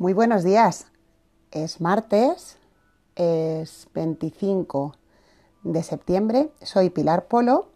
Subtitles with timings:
[0.00, 0.86] Muy buenos días.
[1.50, 2.56] Es martes,
[3.16, 4.94] es 25
[5.62, 6.48] de septiembre.
[6.62, 7.68] Soy Pilar Polo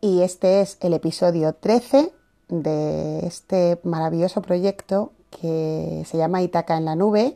[0.00, 2.12] y este es el episodio 13
[2.46, 7.34] de este maravilloso proyecto que se llama Itaca en la nube,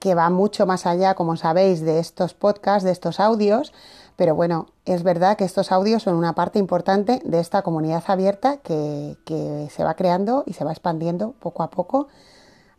[0.00, 3.72] que va mucho más allá, como sabéis, de estos podcasts, de estos audios.
[4.16, 8.58] Pero bueno, es verdad que estos audios son una parte importante de esta comunidad abierta
[8.58, 12.08] que, que se va creando y se va expandiendo poco a poco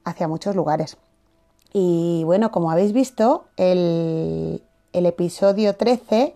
[0.08, 0.98] hacia muchos lugares.
[1.74, 6.36] Y bueno, como habéis visto, el, el episodio 13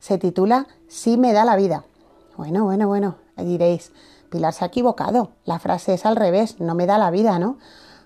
[0.00, 1.84] se titula Sí me da la vida.
[2.36, 3.92] Bueno, bueno, bueno, diréis,
[4.30, 7.58] Pilar se ha equivocado, la frase es al revés, no me da la vida, ¿no?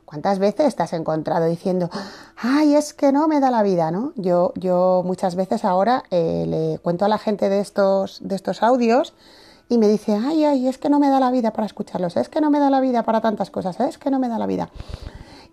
[0.05, 1.91] ¿Cuántas veces te has encontrado diciendo,
[2.37, 4.13] ay, es que no me da la vida, ¿no?
[4.17, 8.63] Yo, yo muchas veces ahora eh, le cuento a la gente de estos, de estos
[8.63, 9.15] audios
[9.69, 12.29] y me dice, ay, ay, es que no me da la vida para escucharlos, es
[12.29, 14.47] que no me da la vida para tantas cosas, es que no me da la
[14.47, 14.71] vida.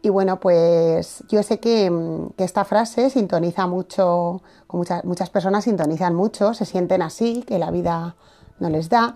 [0.02, 1.92] Y bueno, pues yo sé que,
[2.38, 7.60] que esta frase sintoniza mucho, con muchas, muchas personas sintonizan mucho, se sienten así, que
[7.60, 8.16] la vida
[8.60, 9.16] no les da,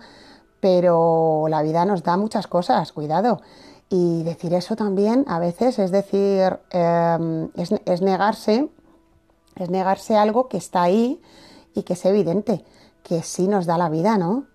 [0.58, 3.40] pero la vida nos da muchas cosas, cuidado.
[3.88, 8.68] Y decir eso también a veces es decir, eh, es, es negarse,
[9.56, 11.22] es negarse algo que está ahí
[11.74, 12.64] y que es evidente,
[13.02, 14.49] que sí nos da la vida, ¿no?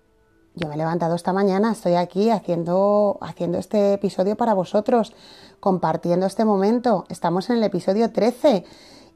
[0.58, 5.12] Yo me he levantado esta mañana, estoy aquí haciendo, haciendo este episodio para vosotros,
[5.60, 7.04] compartiendo este momento.
[7.10, 8.64] Estamos en el episodio 13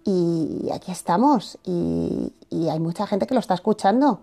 [0.04, 2.34] y aquí estamos y,
[2.70, 4.20] hay mucha gente que lo está escuchando.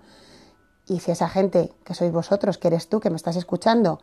[0.87, 3.99] Y si esa gente, que sois vosotros, que eres tú, que me estás escuchando,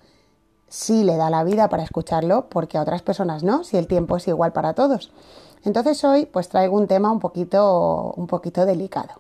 [0.67, 4.17] sí le da la vida para escucharlo, porque a otras personas no, si el tiempo
[4.17, 5.12] es igual para todos.
[5.62, 9.15] Entonces hoy pues traigo un tema un poquito, un poquito delicado,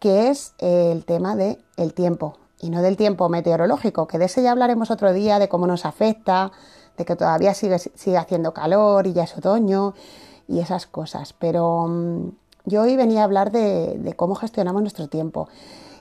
[0.00, 4.42] que es el tema del el tiempo, y no del tiempo meteorológico, que de ese
[4.42, 6.50] ya hablaremos otro día, de cómo nos afecta,
[6.96, 9.94] de que todavía sigue, sigue haciendo calor y ya es otoño
[10.48, 11.32] y esas cosas.
[11.32, 12.32] Pero um,
[12.64, 15.48] yo hoy venía a hablar de, de, cómo gestionamos nuestro tiempo.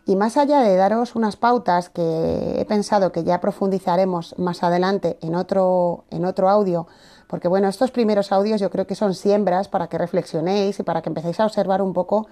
[0.06, 5.18] Y más allá de daros unas pautas que he pensado que ya profundizaremos más adelante
[5.22, 6.88] en otro, en otro audio,
[7.28, 11.02] porque bueno, estos primeros audios yo creo que son siembras para que reflexionéis y para
[11.02, 12.28] que empecéis a observar un poco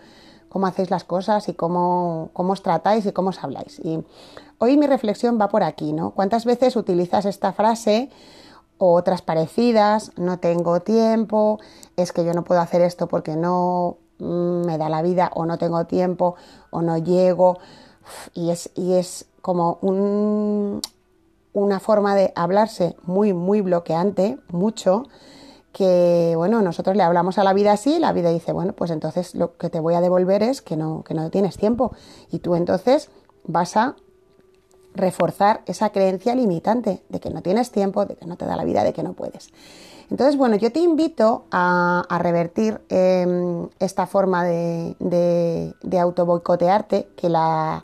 [0.50, 3.80] cómo hacéis las cosas y cómo, cómo os tratáis y cómo os habláis.
[3.80, 4.04] Y
[4.58, 6.12] hoy mi reflexión va por aquí, ¿no?
[6.12, 8.10] ¿Cuántas veces utilizas esta frase
[8.78, 10.12] o otras parecidas?
[10.18, 11.60] No tengo tiempo,
[11.98, 15.46] es que yo no puedo hacer esto porque no mm, me da la vida o
[15.46, 16.36] no tengo tiempo
[16.70, 17.58] o no llego.
[18.34, 20.82] Y es, y es como un,
[21.54, 25.04] una forma de hablarse muy, muy bloqueante, mucho,
[25.76, 29.36] que bueno, nosotros le hablamos a la vida así, la vida dice, bueno, pues entonces
[29.36, 31.92] lo que te voy a devolver es que no, que no tienes tiempo.
[32.32, 33.10] Y tú entonces
[33.44, 33.98] vas a
[34.94, 38.64] reforzar esa creencia limitante de que no tienes tiempo, de que no te da la
[38.64, 39.52] vida, de que no puedes.
[40.10, 47.84] Entonces, bueno, yo te invito a, revertir eh, esta forma de, de, de que la,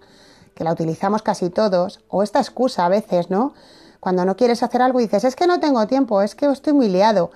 [0.56, 3.54] que la utilizamos casi todos, o esta excusa a veces, ¿no?
[4.00, 6.72] Cuando no quieres hacer algo y dices, es que no tengo tiempo, es que estoy
[6.72, 7.32] muy liado.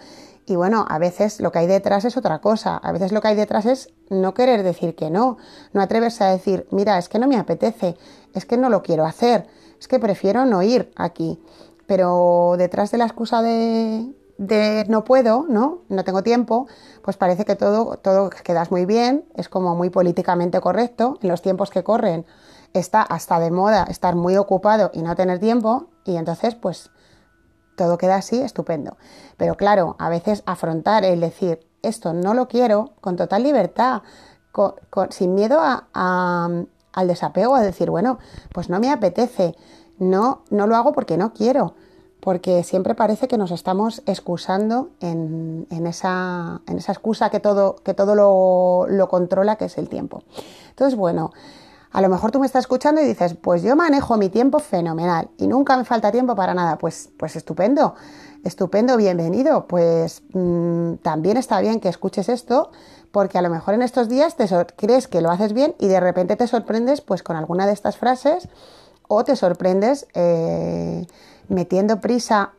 [0.47, 2.77] Y bueno, a veces lo que hay detrás es otra cosa.
[2.77, 5.37] A veces lo que hay detrás es no querer decir que no,
[5.73, 7.97] no atreverse a decir, mira, es que no me apetece,
[8.33, 9.47] es que no lo quiero hacer,
[9.79, 11.41] es que prefiero no ir aquí.
[11.87, 15.79] Pero detrás de la excusa de, de no puedo, ¿no?
[15.89, 16.67] No tengo tiempo,
[17.01, 21.17] pues parece que todo, todo quedas muy bien, es como muy políticamente correcto.
[21.21, 22.25] En los tiempos que corren
[22.73, 26.91] está hasta de moda estar muy ocupado y no tener tiempo, y entonces, pues
[27.75, 28.97] todo queda así, estupendo.
[29.37, 34.01] Pero claro, a veces afrontar el decir, esto no lo quiero, con total libertad,
[35.09, 35.59] sin miedo
[35.93, 38.19] al desapego, a decir, bueno,
[38.53, 39.55] pues no me apetece,
[39.99, 41.73] no, no lo hago porque no quiero,
[42.21, 47.75] porque siempre parece que nos estamos excusando en, en, esa, en esa, excusa que todo,
[47.83, 50.23] que todo lo, lo controla, que es el tiempo.
[50.69, 51.31] Entonces, bueno,
[51.95, 55.29] a lo mejor tú me estás escuchando y dices, pues yo manejo mi tiempo fenomenal
[55.37, 56.77] y nunca me falta tiempo para nada.
[56.77, 57.95] Pues, pues estupendo,
[58.43, 59.65] estupendo, bienvenido.
[59.65, 62.69] Pues mmm, también está bien que escuches esto
[63.13, 66.01] porque a lo mejor en estos días te crees que lo haces bien y de
[66.01, 68.49] repente te sorprendes pues con alguna de estas frases
[69.07, 71.07] o te sorprendes eh,
[71.47, 72.51] metiendo prisa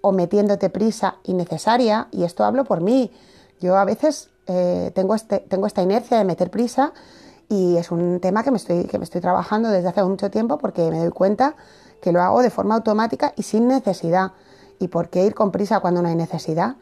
[0.00, 3.12] o metiéndote prisa innecesaria y esto hablo por mí.
[3.60, 6.92] Yo a veces eh, tengo, este, tengo esta inercia de meter prisa
[7.50, 10.56] y es un tema que me, estoy, que me estoy trabajando desde hace mucho tiempo
[10.56, 11.56] porque me doy cuenta
[12.00, 14.32] que lo hago de forma automática y sin necesidad.
[14.78, 16.76] ¿Y por qué ir con prisa cuando no hay necesidad?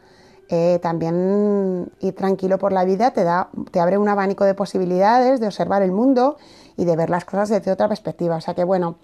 [0.47, 5.39] Eh, también ir tranquilo por la vida te, da, te abre un abanico de posibilidades
[5.39, 6.37] de observar el mundo
[6.77, 8.35] y de ver las cosas desde otra perspectiva.
[8.35, 8.97] O sea que bueno,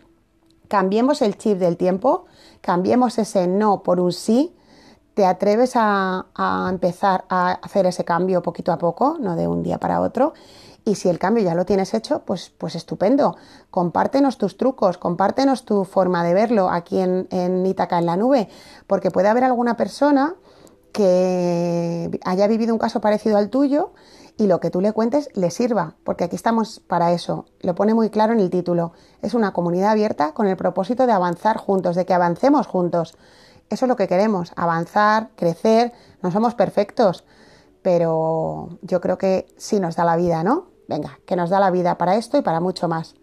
[0.67, 2.25] cambiemos el chip del tiempo,
[2.61, 4.55] cambiemos ese no por un sí,
[5.15, 6.25] te atreves a,
[6.69, 10.33] empezar a hacer ese cambio poquito a poco, no de un día para otro.
[10.83, 13.37] Y si el cambio ya lo tienes hecho, pues, pues estupendo.
[13.71, 18.49] Compártenos tus trucos, compártenos tu forma de verlo aquí en, en Itaca en la nube,
[18.85, 20.35] porque puede haber alguna persona
[20.91, 23.93] que haya vivido un caso parecido al tuyo
[24.37, 27.45] y lo que tú le cuentes le sirva, porque aquí estamos para eso.
[27.61, 28.91] Lo pone muy claro en el título.
[29.21, 33.15] Es una comunidad abierta con el propósito de avanzar juntos, de que avancemos juntos.
[33.69, 35.91] Eso es lo que queremos, avanzar, crecer.
[36.21, 37.25] No somos perfectos,
[37.81, 40.67] pero yo creo que sí nos da la vida, ¿no?
[40.87, 43.15] Venga, que nos da la vida para esto y para mucho más.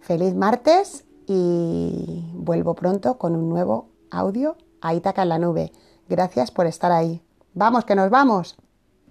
[0.00, 5.72] Feliz martes y vuelvo pronto con un nuevo audio a Itaca en la nube.
[6.08, 7.22] Gracias por estar ahí.
[7.54, 8.56] Vamos, que nos vamos.